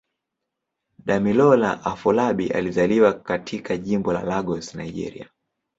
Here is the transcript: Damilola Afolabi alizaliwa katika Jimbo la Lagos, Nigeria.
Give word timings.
Damilola 1.05 1.83
Afolabi 1.85 2.47
alizaliwa 2.49 3.13
katika 3.13 3.77
Jimbo 3.77 4.13
la 4.13 4.23
Lagos, 4.23 4.75
Nigeria. 4.75 5.29